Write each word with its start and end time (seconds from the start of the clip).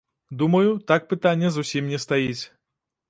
Думаю, 0.39 0.71
так 0.91 1.05
пытанне 1.13 1.47
зусім 1.59 1.93
не 1.93 1.99
стаіць. 2.07 2.41